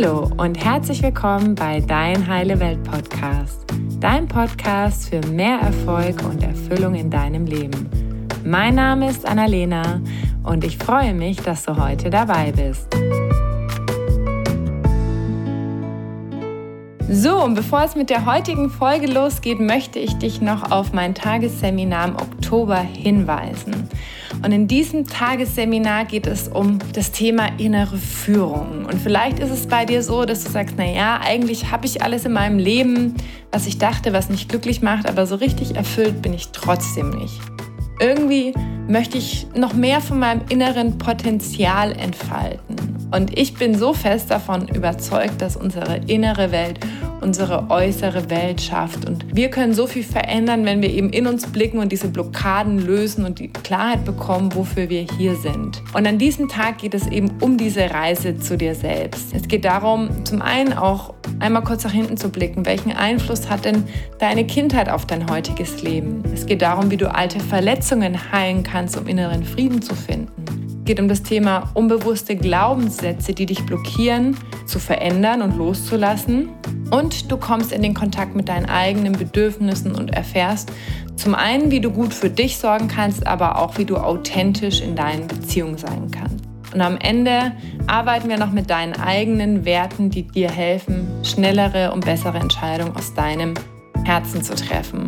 [0.00, 3.64] Hallo und herzlich willkommen bei Dein Heile Welt Podcast,
[3.98, 7.90] dein Podcast für mehr Erfolg und Erfüllung in deinem Leben.
[8.44, 10.00] Mein Name ist Annalena
[10.44, 12.86] und ich freue mich, dass du heute dabei bist.
[17.10, 21.16] So, und bevor es mit der heutigen Folge losgeht, möchte ich dich noch auf mein
[21.16, 22.37] Tagesseminar im Oktober
[22.82, 23.88] hinweisen.
[24.42, 28.84] Und in diesem Tagesseminar geht es um das Thema innere Führung.
[28.84, 32.24] Und vielleicht ist es bei dir so, dass du sagst, naja, eigentlich habe ich alles
[32.24, 33.14] in meinem Leben,
[33.52, 37.40] was ich dachte, was mich glücklich macht, aber so richtig erfüllt bin ich trotzdem nicht.
[38.00, 38.54] Irgendwie
[38.86, 42.97] möchte ich noch mehr von meinem inneren Potenzial entfalten.
[43.10, 46.78] Und ich bin so fest davon überzeugt, dass unsere innere Welt
[47.20, 49.06] unsere äußere Welt schafft.
[49.08, 52.78] Und wir können so viel verändern, wenn wir eben in uns blicken und diese Blockaden
[52.78, 55.82] lösen und die Klarheit bekommen, wofür wir hier sind.
[55.94, 59.34] Und an diesem Tag geht es eben um diese Reise zu dir selbst.
[59.34, 62.66] Es geht darum, zum einen auch einmal kurz nach hinten zu blicken.
[62.66, 63.84] Welchen Einfluss hat denn
[64.18, 66.22] deine Kindheit auf dein heutiges Leben?
[66.32, 70.47] Es geht darum, wie du alte Verletzungen heilen kannst, um inneren Frieden zu finden.
[70.88, 76.48] Geht um das Thema unbewusste Glaubenssätze, die dich blockieren, zu verändern und loszulassen.
[76.90, 80.72] Und du kommst in den Kontakt mit deinen eigenen Bedürfnissen und erfährst
[81.14, 84.96] zum einen, wie du gut für dich sorgen kannst, aber auch, wie du authentisch in
[84.96, 86.46] deinen Beziehungen sein kannst.
[86.72, 87.52] Und am Ende
[87.86, 93.12] arbeiten wir noch mit deinen eigenen Werten, die dir helfen, schnellere und bessere Entscheidungen aus
[93.12, 93.52] deinem
[94.08, 95.06] Herzen zu treffen.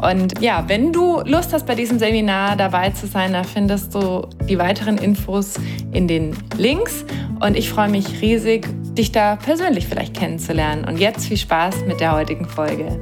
[0.00, 4.28] Und ja, wenn du Lust hast, bei diesem Seminar dabei zu sein, da findest du
[4.48, 5.56] die weiteren Infos
[5.92, 7.04] in den Links.
[7.40, 10.84] Und ich freue mich riesig, dich da persönlich vielleicht kennenzulernen.
[10.84, 13.00] Und jetzt viel Spaß mit der heutigen Folge.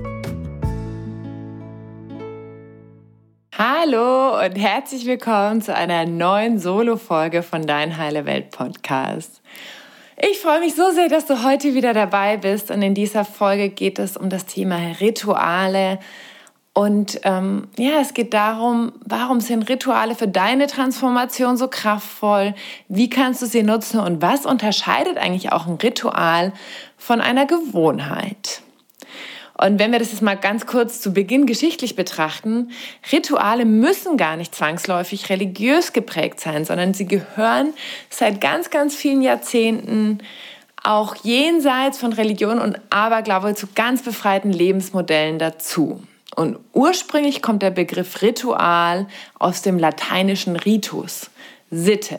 [3.58, 9.42] Hallo und herzlich willkommen zu einer neuen Solo-Folge von Dein Heile Welt Podcast.
[10.18, 13.68] Ich freue mich so sehr, dass du heute wieder dabei bist und in dieser Folge
[13.68, 15.98] geht es um das Thema Rituale.
[16.72, 22.54] Und ähm, ja, es geht darum, warum sind Rituale für deine Transformation so kraftvoll?
[22.88, 24.00] Wie kannst du sie nutzen?
[24.00, 26.54] Und was unterscheidet eigentlich auch ein Ritual
[26.96, 28.62] von einer Gewohnheit?
[29.58, 32.70] Und wenn wir das jetzt mal ganz kurz zu Beginn geschichtlich betrachten,
[33.10, 37.72] Rituale müssen gar nicht zwangsläufig religiös geprägt sein, sondern sie gehören
[38.10, 40.18] seit ganz, ganz vielen Jahrzehnten
[40.82, 46.02] auch jenseits von Religion und Aberglaube zu ganz befreiten Lebensmodellen dazu.
[46.36, 49.06] Und ursprünglich kommt der Begriff Ritual
[49.38, 51.30] aus dem lateinischen Ritus,
[51.70, 52.18] Sitte.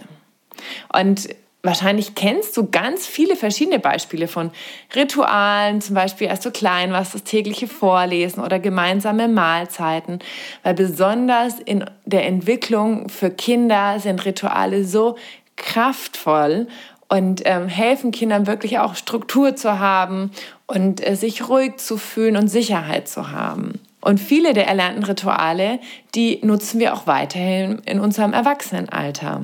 [0.91, 1.29] Und
[1.67, 4.51] Wahrscheinlich kennst du ganz viele verschiedene Beispiele von
[4.95, 10.19] Ritualen, zum Beispiel als du klein warst, das tägliche Vorlesen oder gemeinsame Mahlzeiten,
[10.63, 15.17] weil besonders in der Entwicklung für Kinder sind Rituale so
[15.57, 16.67] kraftvoll
[17.09, 20.31] und ähm, helfen Kindern wirklich auch Struktur zu haben
[20.67, 23.81] und äh, sich ruhig zu fühlen und Sicherheit zu haben.
[23.99, 25.81] Und viele der erlernten Rituale,
[26.15, 29.41] die nutzen wir auch weiterhin in unserem Erwachsenenalter.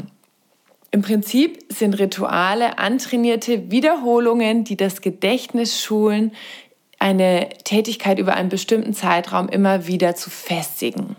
[0.94, 6.34] Im Prinzip sind Rituale antrainierte Wiederholungen, die das Gedächtnis schulen,
[7.00, 11.16] eine Tätigkeit über einen bestimmten Zeitraum immer wieder zu festigen.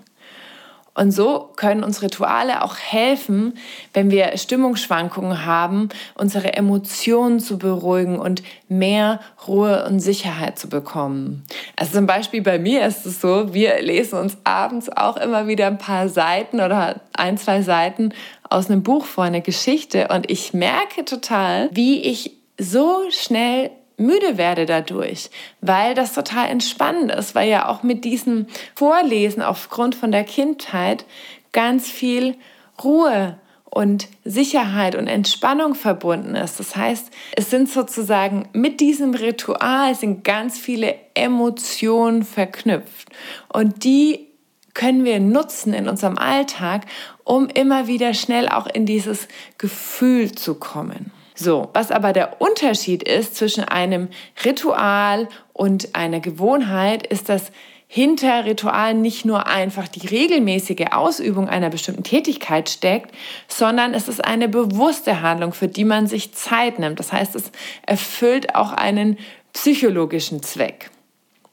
[0.96, 3.54] Und so können uns Rituale auch helfen,
[3.92, 9.18] wenn wir Stimmungsschwankungen haben, unsere Emotionen zu beruhigen und mehr
[9.48, 11.42] Ruhe und Sicherheit zu bekommen.
[11.74, 15.66] Also zum Beispiel bei mir ist es so, wir lesen uns abends auch immer wieder
[15.66, 18.10] ein paar Seiten oder ein, zwei Seiten
[18.54, 20.08] aus einem Buch vor, eine Geschichte.
[20.08, 27.12] Und ich merke total, wie ich so schnell müde werde dadurch, weil das total entspannend
[27.12, 31.04] ist, weil ja auch mit diesem Vorlesen aufgrund von der Kindheit
[31.52, 32.36] ganz viel
[32.82, 36.60] Ruhe und Sicherheit und Entspannung verbunden ist.
[36.60, 43.08] Das heißt, es sind sozusagen mit diesem Ritual sind ganz viele Emotionen verknüpft
[43.48, 44.28] und die
[44.74, 46.86] können wir nutzen in unserem Alltag,
[47.22, 51.12] um immer wieder schnell auch in dieses Gefühl zu kommen.
[51.36, 54.08] So, was aber der Unterschied ist zwischen einem
[54.44, 57.50] Ritual und einer Gewohnheit, ist, dass
[57.88, 63.14] hinter Ritualen nicht nur einfach die regelmäßige Ausübung einer bestimmten Tätigkeit steckt,
[63.46, 66.98] sondern es ist eine bewusste Handlung, für die man sich Zeit nimmt.
[66.98, 67.50] Das heißt, es
[67.86, 69.18] erfüllt auch einen
[69.52, 70.90] psychologischen Zweck.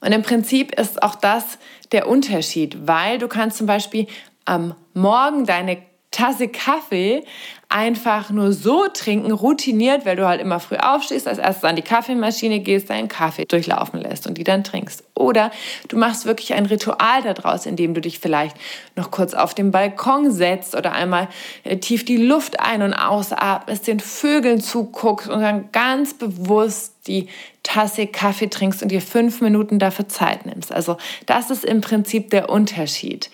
[0.02, 1.58] Und im Prinzip ist auch das
[1.92, 4.06] der Unterschied, weil du kannst zum Beispiel
[4.44, 5.78] am Morgen deine
[6.10, 7.24] Tasse Kaffee
[7.70, 11.82] einfach nur so trinken, routiniert, weil du halt immer früh aufstehst, als erstes an die
[11.82, 15.04] Kaffeemaschine gehst, deinen Kaffee durchlaufen lässt und die dann trinkst.
[15.14, 15.50] Oder
[15.88, 18.56] du machst wirklich ein Ritual daraus, indem du dich vielleicht
[18.94, 21.28] noch kurz auf den Balkon setzt oder einmal
[21.64, 27.28] äh, tief die Luft ein- und ausatmest, den Vögeln zuguckst und dann ganz bewusst die
[27.62, 30.72] Tasse Kaffee trinkst und dir fünf Minuten dafür Zeit nimmst.
[30.72, 30.96] Also
[31.26, 33.30] das ist im Prinzip der Unterschied.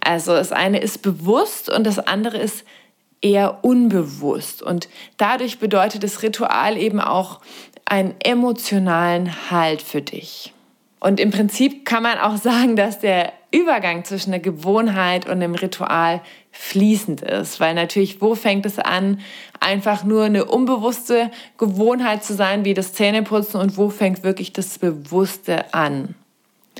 [0.00, 2.64] Also das eine ist bewusst und das andere ist
[3.20, 4.62] eher unbewusst.
[4.62, 7.40] Und dadurch bedeutet das Ritual eben auch
[7.84, 10.52] einen emotionalen Halt für dich.
[11.00, 15.54] Und im Prinzip kann man auch sagen, dass der Übergang zwischen der Gewohnheit und dem
[15.54, 16.20] Ritual
[16.50, 19.20] fließend ist, weil natürlich, wo fängt es an,
[19.60, 24.78] einfach nur eine unbewusste Gewohnheit zu sein, wie das Zähneputzen und wo fängt wirklich das
[24.78, 26.14] Bewusste an?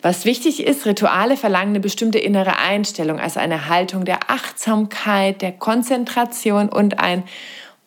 [0.03, 5.53] Was wichtig ist, Rituale verlangen eine bestimmte innere Einstellung, also eine Haltung der Achtsamkeit, der
[5.53, 7.23] Konzentration und ein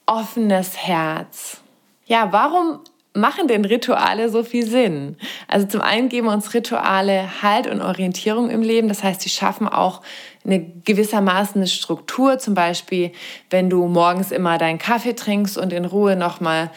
[0.07, 1.61] offenes Herz.
[2.07, 2.79] Ja, warum
[3.13, 5.17] machen denn Rituale so viel Sinn?
[5.47, 8.87] Also zum einen geben uns Rituale Halt und Orientierung im Leben.
[8.87, 10.01] Das heißt, sie schaffen auch
[10.45, 12.39] eine gewissermaßen eine Struktur.
[12.39, 13.11] Zum Beispiel,
[13.49, 16.71] wenn du morgens immer deinen Kaffee trinkst und in Ruhe nochmal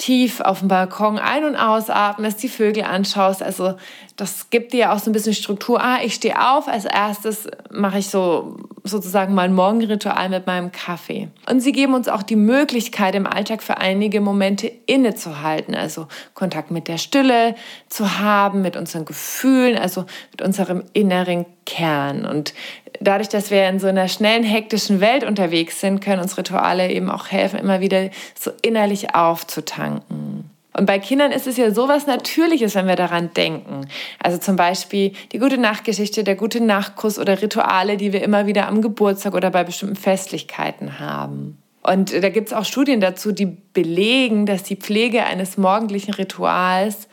[0.00, 3.42] tief auf dem Balkon ein- und ausatmest, die Vögel anschaust.
[3.42, 3.74] Also
[4.16, 5.82] das gibt dir auch so ein bisschen Struktur.
[5.82, 11.28] Ah, ich stehe auf, als erstes mache ich so sozusagen mein Morgenritual mit meinem Kaffee.
[11.48, 16.70] Und sie geben uns auch die Möglichkeit im Alltag für einige Momente innezuhalten, also Kontakt
[16.70, 17.54] mit der Stille
[17.90, 22.24] zu haben, mit unseren Gefühlen, also mit unserem inneren Kern.
[22.24, 22.54] Und
[23.00, 27.10] dadurch, dass wir in so einer schnellen, hektischen Welt unterwegs sind, können uns Rituale eben
[27.10, 30.50] auch helfen, immer wieder so innerlich aufzutanken.
[30.72, 33.88] Und bei Kindern ist es ja sowas Natürliches, wenn wir daran denken.
[34.22, 38.68] Also zum Beispiel die gute Nachtgeschichte, der gute Nachtkuss oder Rituale, die wir immer wieder
[38.68, 41.58] am Geburtstag oder bei bestimmten Festlichkeiten haben.
[41.82, 47.08] Und da gibt es auch Studien dazu, die belegen, dass die Pflege eines morgendlichen Rituals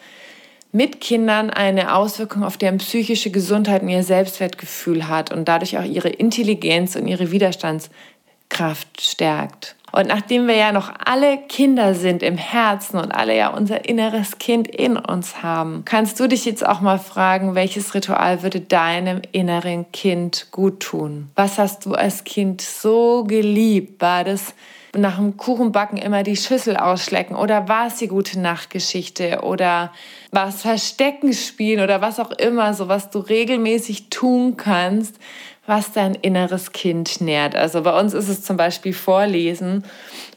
[0.77, 5.83] mit Kindern eine Auswirkung auf deren psychische Gesundheit und ihr Selbstwertgefühl hat und dadurch auch
[5.83, 9.75] ihre Intelligenz und ihre Widerstandskraft stärkt.
[9.91, 14.37] Und nachdem wir ja noch alle Kinder sind im Herzen und alle ja unser inneres
[14.37, 19.21] Kind in uns haben, kannst du dich jetzt auch mal fragen, welches Ritual würde deinem
[19.31, 21.29] inneren Kind gut tun?
[21.35, 24.01] Was hast du als Kind so geliebt?
[24.01, 24.53] War das
[24.95, 29.91] nach dem Kuchenbacken immer die Schüssel ausschlecken oder war es die gute Nachtgeschichte oder
[30.31, 35.17] war es Verstecken spielen oder was auch immer, so was du regelmäßig tun kannst,
[35.67, 37.55] was dein inneres Kind nährt.
[37.55, 39.83] Also bei uns ist es zum Beispiel Vorlesen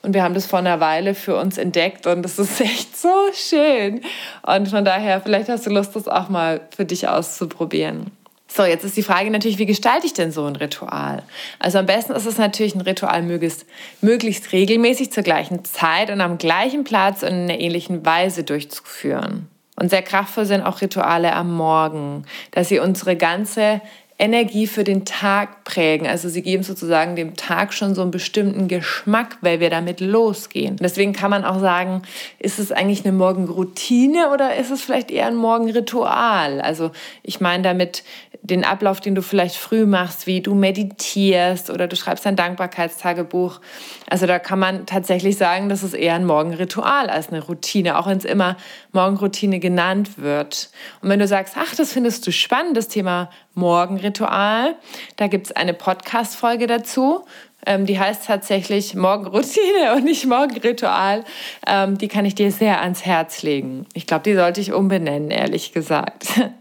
[0.03, 3.15] und wir haben das vor einer Weile für uns entdeckt und es ist echt so
[3.33, 4.03] schön.
[4.43, 8.11] Und von daher, vielleicht hast du Lust, das auch mal für dich auszuprobieren.
[8.53, 11.23] So, jetzt ist die Frage natürlich, wie gestalte ich denn so ein Ritual?
[11.61, 13.65] Also am besten ist es natürlich ein Ritual möglichst,
[14.01, 19.49] möglichst regelmäßig zur gleichen Zeit und am gleichen Platz und in einer ähnlichen Weise durchzuführen.
[19.77, 23.81] Und sehr kraftvoll sind auch Rituale am Morgen, dass sie unsere ganze
[24.21, 26.07] Energie für den Tag prägen.
[26.07, 30.77] Also sie geben sozusagen dem Tag schon so einen bestimmten Geschmack, weil wir damit losgehen.
[30.77, 32.03] Deswegen kann man auch sagen,
[32.39, 36.61] ist es eigentlich eine Morgenroutine oder ist es vielleicht eher ein Morgenritual?
[36.61, 36.91] Also
[37.23, 38.05] ich meine damit
[38.43, 43.61] den Ablauf, den du vielleicht früh machst, wie du meditierst oder du schreibst ein Dankbarkeitstagebuch.
[44.09, 48.07] Also da kann man tatsächlich sagen, das ist eher ein Morgenritual als eine Routine, auch
[48.07, 48.57] wenn es immer
[48.93, 50.71] Morgenroutine genannt wird.
[51.01, 54.77] Und wenn du sagst, ach, das findest du spannend, das Thema Morgenritual,
[55.17, 57.25] da gibt es eine Podcast-Folge dazu.
[57.67, 61.25] Ähm, die heißt tatsächlich Morgenroutine und nicht Morgenritual.
[61.67, 63.87] Ähm, die kann ich dir sehr ans Herz legen.
[63.93, 66.27] Ich glaube, die sollte ich umbenennen, ehrlich gesagt.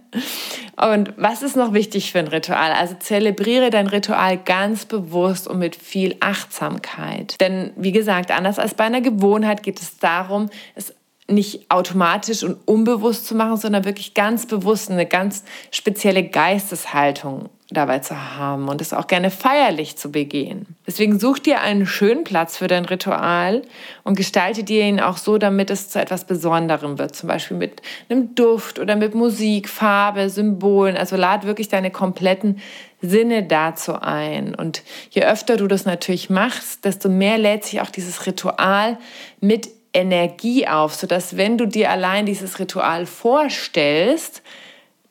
[0.76, 2.72] Und was ist noch wichtig für ein Ritual?
[2.72, 7.36] Also zelebriere dein Ritual ganz bewusst und mit viel Achtsamkeit.
[7.42, 10.96] Denn wie gesagt, anders als bei einer Gewohnheit geht es darum, es
[11.30, 18.00] nicht automatisch und unbewusst zu machen, sondern wirklich ganz bewusst eine ganz spezielle Geisteshaltung dabei
[18.00, 20.66] zu haben und es auch gerne feierlich zu begehen.
[20.88, 23.62] Deswegen such dir einen schönen Platz für dein Ritual
[24.04, 27.16] und gestalte dir ihn auch so, damit es zu etwas Besonderem wird.
[27.16, 30.98] Zum Beispiel mit einem Duft oder mit Musik, Farbe, Symbolen.
[30.98, 32.60] Also lad wirklich deine kompletten
[33.02, 34.56] Sinne dazu ein.
[34.56, 34.82] Und
[35.12, 38.98] je öfter du das natürlich machst, desto mehr lädt sich auch dieses Ritual
[39.42, 44.44] mit Energie auf, sodass wenn du dir allein dieses Ritual vorstellst,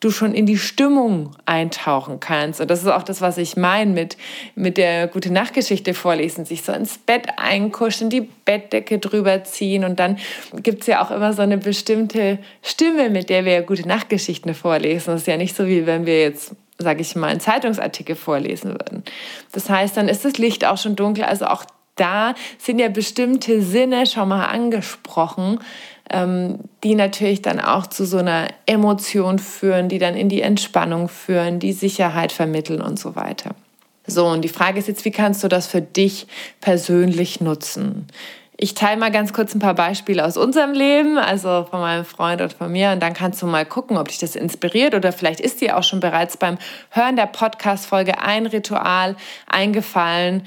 [0.00, 2.60] du schon in die Stimmung eintauchen kannst.
[2.60, 4.16] Und das ist auch das, was ich meine mit,
[4.54, 9.98] mit der gute Nachtgeschichte vorlesen, sich so ins Bett einkuschen, die Bettdecke drüber ziehen und
[9.98, 10.18] dann
[10.62, 15.10] gibt es ja auch immer so eine bestimmte Stimme, mit der wir gute Nachtgeschichten vorlesen.
[15.12, 18.70] Das ist ja nicht so, wie wenn wir jetzt sage ich mal, einen Zeitungsartikel vorlesen
[18.70, 19.02] würden.
[19.50, 21.24] Das heißt, dann ist das Licht auch schon dunkel.
[21.24, 21.64] Also auch
[22.00, 25.60] da sind ja bestimmte Sinne schon mal angesprochen,
[26.10, 31.08] ähm, die natürlich dann auch zu so einer Emotion führen, die dann in die Entspannung
[31.08, 33.54] führen, die Sicherheit vermitteln und so weiter.
[34.06, 36.26] So, und die Frage ist jetzt, wie kannst du das für dich
[36.62, 38.06] persönlich nutzen?
[38.60, 42.40] Ich teile mal ganz kurz ein paar Beispiele aus unserem Leben, also von meinem Freund
[42.40, 42.90] und von mir.
[42.90, 45.84] Und dann kannst du mal gucken, ob dich das inspiriert oder vielleicht ist dir auch
[45.84, 46.58] schon bereits beim
[46.90, 49.14] Hören der Podcast-Folge ein Ritual
[49.46, 50.44] eingefallen,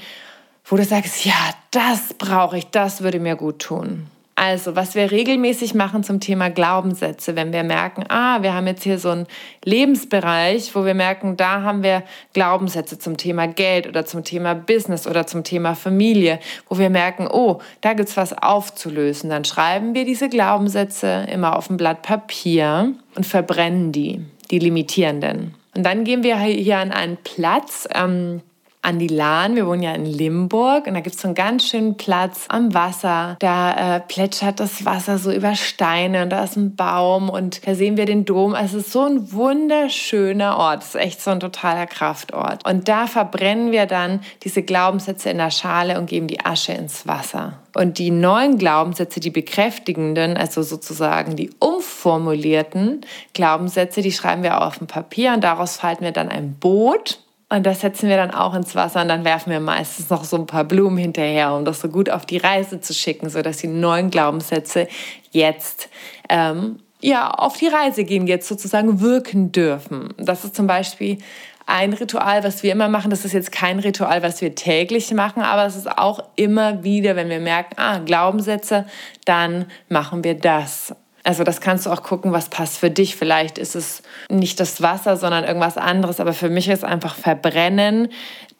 [0.72, 1.34] wo du sagst, ja,
[1.70, 4.06] das brauche ich, das würde mir gut tun.
[4.36, 8.82] Also, was wir regelmäßig machen zum Thema Glaubenssätze, wenn wir merken, ah, wir haben jetzt
[8.82, 9.26] hier so einen
[9.66, 12.02] Lebensbereich, wo wir merken, da haben wir
[12.32, 16.38] Glaubenssätze zum Thema Geld oder zum Thema Business oder zum Thema Familie,
[16.70, 21.54] wo wir merken, oh, da gibt es was aufzulösen, dann schreiben wir diese Glaubenssätze immer
[21.54, 25.54] auf ein Blatt Papier und verbrennen die, die limitierenden.
[25.76, 28.40] Und dann gehen wir hier an einen Platz, ähm,
[28.82, 29.54] an die Lahn.
[29.54, 32.74] Wir wohnen ja in Limburg und da gibt es so einen ganz schönen Platz am
[32.74, 33.36] Wasser.
[33.38, 37.76] Da äh, plätschert das Wasser so über Steine und da ist ein Baum und da
[37.76, 38.54] sehen wir den Dom.
[38.54, 40.82] Also es ist so ein wunderschöner Ort.
[40.82, 42.66] Es ist echt so ein totaler Kraftort.
[42.68, 47.06] Und da verbrennen wir dann diese Glaubenssätze in der Schale und geben die Asche ins
[47.06, 47.54] Wasser.
[47.74, 54.80] Und die neuen Glaubenssätze, die bekräftigenden, also sozusagen die umformulierten Glaubenssätze, die schreiben wir auf
[54.80, 57.20] ein Papier und daraus falten wir dann ein Boot
[57.52, 60.38] und das setzen wir dann auch ins Wasser und dann werfen wir meistens noch so
[60.38, 63.66] ein paar Blumen hinterher, um das so gut auf die Reise zu schicken, sodass die
[63.66, 64.88] neuen Glaubenssätze
[65.32, 65.90] jetzt
[66.30, 70.14] ähm, ja, auf die Reise gehen, jetzt sozusagen wirken dürfen.
[70.16, 71.18] Das ist zum Beispiel
[71.66, 73.10] ein Ritual, was wir immer machen.
[73.10, 77.16] Das ist jetzt kein Ritual, was wir täglich machen, aber es ist auch immer wieder,
[77.16, 78.86] wenn wir merken, ah, Glaubenssätze,
[79.26, 80.94] dann machen wir das.
[81.24, 83.16] Also das kannst du auch gucken, was passt für dich.
[83.16, 86.18] Vielleicht ist es nicht das Wasser, sondern irgendwas anderes.
[86.20, 88.08] Aber für mich ist einfach Verbrennen.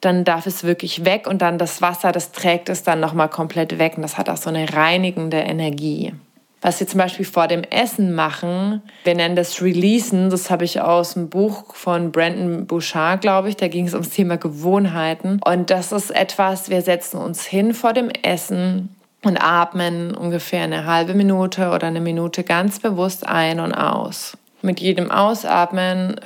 [0.00, 3.78] Dann darf es wirklich weg und dann das Wasser, das trägt es dann nochmal komplett
[3.78, 3.94] weg.
[3.96, 6.12] Und das hat auch so eine reinigende Energie.
[6.60, 10.30] Was wir zum Beispiel vor dem Essen machen, wir nennen das Releasen.
[10.30, 13.56] Das habe ich aus dem Buch von Brandon Bouchard, glaube ich.
[13.56, 15.40] Da ging es ums Thema Gewohnheiten.
[15.44, 18.90] Und das ist etwas, wir setzen uns hin vor dem Essen
[19.24, 24.36] und atmen ungefähr eine halbe Minute oder eine Minute ganz bewusst ein und aus.
[24.62, 26.20] Mit jedem Ausatmen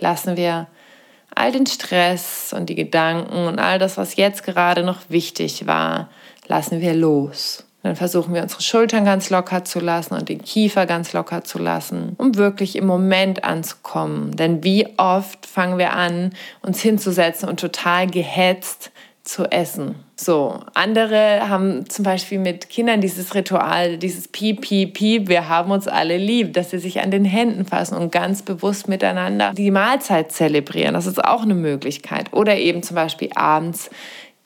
[0.00, 0.66] lassen wir
[1.34, 6.08] all den Stress und die Gedanken und all das, was jetzt gerade noch wichtig war,
[6.46, 7.64] lassen wir los.
[7.82, 11.58] Dann versuchen wir unsere Schultern ganz locker zu lassen und den Kiefer ganz locker zu
[11.58, 14.36] lassen, um wirklich im Moment anzukommen.
[14.36, 16.30] Denn wie oft fangen wir an,
[16.60, 18.92] uns hinzusetzen und total gehetzt
[19.24, 19.94] zu essen.
[20.16, 25.70] So, andere haben zum Beispiel mit Kindern dieses Ritual, dieses Piep, Piep, Piep, wir haben
[25.70, 29.70] uns alle lieb, dass sie sich an den Händen fassen und ganz bewusst miteinander die
[29.70, 30.94] Mahlzeit zelebrieren.
[30.94, 32.32] Das ist auch eine Möglichkeit.
[32.32, 33.90] Oder eben zum Beispiel abends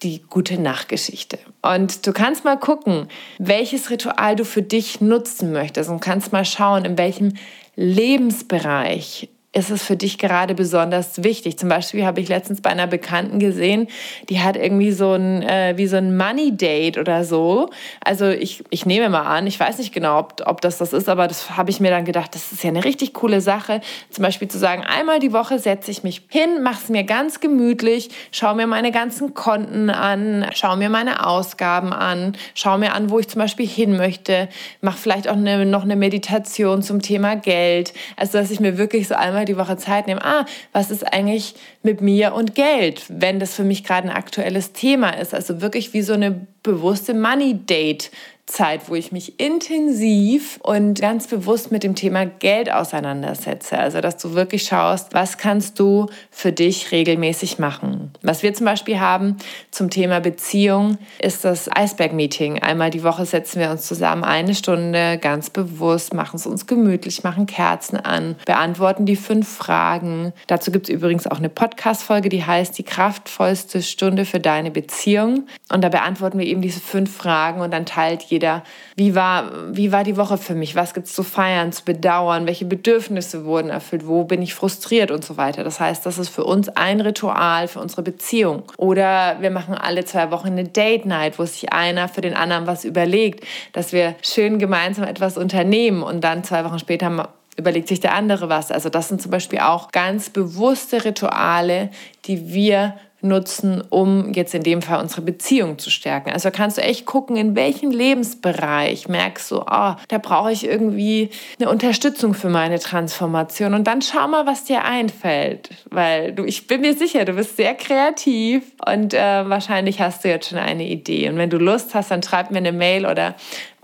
[0.02, 1.38] die gute Nachtgeschichte.
[1.62, 6.44] Und du kannst mal gucken, welches Ritual du für dich nutzen möchtest und kannst mal
[6.44, 7.32] schauen, in welchem
[7.76, 11.58] Lebensbereich ist es für dich gerade besonders wichtig?
[11.58, 13.88] Zum Beispiel habe ich letztens bei einer Bekannten gesehen,
[14.28, 17.70] die hat irgendwie so ein, äh, wie so ein Money Date oder so.
[18.04, 21.08] Also ich, ich nehme mal an, ich weiß nicht genau, ob, ob das das ist,
[21.08, 23.80] aber das habe ich mir dann gedacht, das ist ja eine richtig coole Sache.
[24.10, 27.40] Zum Beispiel zu sagen, einmal die Woche setze ich mich hin, mache es mir ganz
[27.40, 33.08] gemütlich, schaue mir meine ganzen Konten an, schaue mir meine Ausgaben an, schaue mir an,
[33.08, 34.50] wo ich zum Beispiel hin möchte,
[34.82, 37.94] mache vielleicht auch eine, noch eine Meditation zum Thema Geld.
[38.16, 41.54] Also dass ich mir wirklich so einmal die Woche Zeit nehmen, ah, was ist eigentlich
[41.82, 45.34] mit mir und Geld, wenn das für mich gerade ein aktuelles Thema ist.
[45.34, 48.10] Also wirklich wie so eine bewusste Money Date
[48.46, 53.76] Zeit, wo ich mich intensiv und ganz bewusst mit dem Thema Geld auseinandersetze.
[53.76, 58.12] Also, dass du wirklich schaust, was kannst du für dich regelmäßig machen.
[58.22, 59.36] Was wir zum Beispiel haben
[59.72, 62.62] zum Thema Beziehung, ist das Eisberg-Meeting.
[62.62, 67.24] Einmal die Woche setzen wir uns zusammen eine Stunde ganz bewusst, machen es uns gemütlich,
[67.24, 70.32] machen Kerzen an, beantworten die fünf Fragen.
[70.46, 75.46] Dazu gibt es übrigens auch eine Podcast-Folge, die heißt Die kraftvollste Stunde für deine Beziehung.
[75.68, 78.62] Und da beantworten wir eben diese fünf Fragen und dann teilt jeder
[78.94, 82.46] wie war, wie war die Woche für mich, was gibt es zu feiern, zu bedauern,
[82.46, 85.64] welche Bedürfnisse wurden erfüllt, wo bin ich frustriert und so weiter.
[85.64, 88.62] Das heißt, das ist für uns ein Ritual für unsere Beziehung.
[88.76, 92.68] Oder wir machen alle zwei Wochen eine Date Night, wo sich einer für den anderen
[92.68, 98.00] was überlegt, dass wir schön gemeinsam etwas unternehmen und dann zwei Wochen später überlegt sich
[98.00, 98.70] der andere was.
[98.70, 101.90] Also das sind zum Beispiel auch ganz bewusste Rituale,
[102.26, 106.30] die wir nutzen, um jetzt in dem Fall unsere Beziehung zu stärken.
[106.30, 111.30] Also kannst du echt gucken, in welchem Lebensbereich merkst du, oh, da brauche ich irgendwie
[111.58, 113.74] eine Unterstützung für meine Transformation.
[113.74, 117.56] Und dann schau mal, was dir einfällt, weil du, ich bin mir sicher, du bist
[117.56, 121.28] sehr kreativ und äh, wahrscheinlich hast du jetzt schon eine Idee.
[121.28, 123.34] Und wenn du Lust hast, dann schreib mir eine Mail oder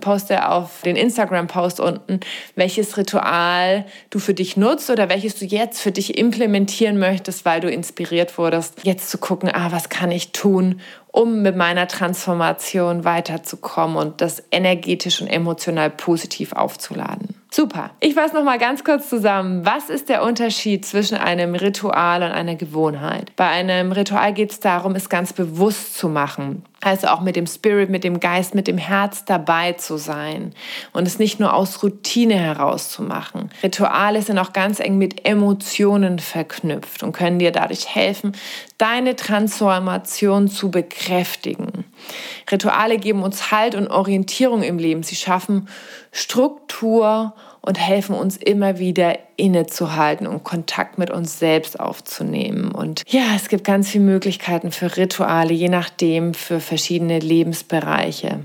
[0.02, 2.20] poste auf den Instagram-Post unten,
[2.54, 7.60] welches Ritual du für dich nutzt oder welches du jetzt für dich implementieren möchtest, weil
[7.62, 13.04] du inspiriert wurdest, jetzt zu gucken, ah, was kann ich tun, um mit meiner Transformation
[13.04, 17.34] weiterzukommen und das energetisch und emotional positiv aufzuladen.
[17.50, 17.90] Super.
[18.00, 19.66] Ich fasse noch mal ganz kurz zusammen.
[19.66, 23.30] Was ist der Unterschied zwischen einem Ritual und einer Gewohnheit?
[23.36, 26.64] Bei einem Ritual geht es darum, es ganz bewusst zu machen.
[26.84, 30.52] Also auch mit dem Spirit, mit dem Geist, mit dem Herz dabei zu sein
[30.92, 33.50] und es nicht nur aus Routine heraus zu machen.
[33.62, 38.32] Rituale sind auch ganz eng mit Emotionen verknüpft und können dir dadurch helfen,
[38.78, 41.84] deine Transformation zu bekräftigen.
[42.50, 45.04] Rituale geben uns Halt und Orientierung im Leben.
[45.04, 45.68] Sie schaffen
[46.10, 52.72] Struktur und helfen uns immer wieder innezuhalten und Kontakt mit uns selbst aufzunehmen.
[52.72, 58.40] Und ja, es gibt ganz viele Möglichkeiten für Rituale, je nachdem für verschiedene Lebensbereiche.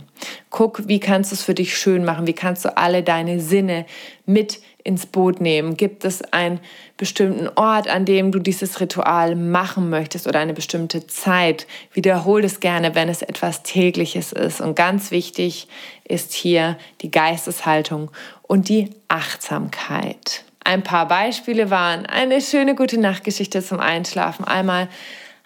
[0.49, 2.27] Guck, wie kannst du es für dich schön machen?
[2.27, 3.85] Wie kannst du alle deine Sinne
[4.25, 5.75] mit ins Boot nehmen?
[5.75, 6.59] Gibt es einen
[6.95, 11.67] bestimmten Ort, an dem du dieses Ritual machen möchtest oder eine bestimmte Zeit?
[11.91, 14.61] Wiederhol es gerne, wenn es etwas Tägliches ist.
[14.61, 15.67] Und ganz wichtig
[16.05, 18.11] ist hier die Geisteshaltung
[18.47, 20.43] und die Achtsamkeit.
[20.63, 24.45] Ein paar Beispiele waren eine schöne gute Nachtgeschichte zum Einschlafen.
[24.45, 24.89] Einmal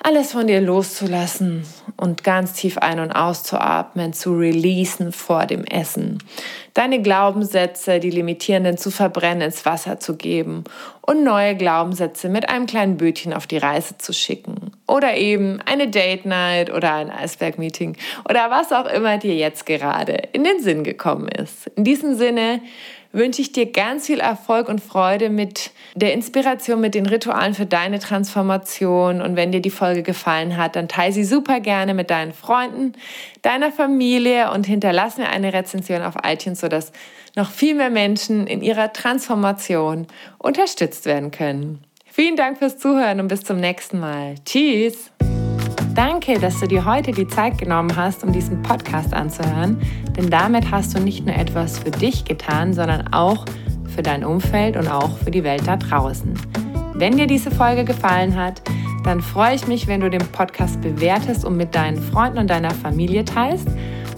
[0.03, 1.63] alles von dir loszulassen
[1.96, 6.17] und ganz tief ein- und auszuatmen, zu releasen vor dem Essen.
[6.74, 10.63] Deine Glaubenssätze, die limitierenden, zu verbrennen, ins Wasser zu geben
[11.01, 14.72] und neue Glaubenssätze mit einem kleinen Bötchen auf die Reise zu schicken.
[14.88, 17.98] Oder eben eine Date Night oder ein Eisberg-Meeting
[18.29, 21.67] oder was auch immer dir jetzt gerade in den Sinn gekommen ist.
[21.75, 22.62] In diesem Sinne,
[23.13, 27.65] wünsche ich dir ganz viel Erfolg und Freude mit der Inspiration, mit den Ritualen für
[27.65, 29.22] deine Transformation.
[29.22, 32.93] Und wenn dir die Folge gefallen hat, dann teile sie super gerne mit deinen Freunden,
[33.41, 36.91] deiner Familie und hinterlass mir eine Rezension auf iTunes, sodass
[37.35, 40.07] noch viel mehr Menschen in ihrer Transformation
[40.38, 41.83] unterstützt werden können.
[42.05, 44.35] Vielen Dank fürs Zuhören und bis zum nächsten Mal.
[44.45, 45.11] Tschüss!
[45.95, 49.81] Danke, dass du dir heute die Zeit genommen hast, um diesen Podcast anzuhören,
[50.15, 53.45] denn damit hast du nicht nur etwas für dich getan, sondern auch
[53.93, 56.33] für dein Umfeld und auch für die Welt da draußen.
[56.94, 58.61] Wenn dir diese Folge gefallen hat,
[59.03, 62.72] dann freue ich mich, wenn du den Podcast bewertest und mit deinen Freunden und deiner
[62.72, 63.67] Familie teilst.